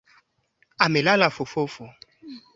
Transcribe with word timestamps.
Amelala 0.85 1.27
fofofo 1.35 1.85